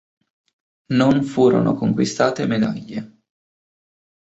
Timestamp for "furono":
1.21-1.75